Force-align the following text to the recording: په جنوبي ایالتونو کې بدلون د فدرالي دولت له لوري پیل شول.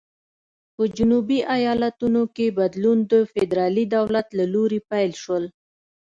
په 0.75 0.83
جنوبي 0.97 1.39
ایالتونو 1.55 2.21
کې 2.35 2.55
بدلون 2.59 2.97
د 3.11 3.13
فدرالي 3.33 3.85
دولت 3.95 4.27
له 4.37 4.45
لوري 4.53 4.79
پیل 4.89 5.11
شول. 5.21 5.43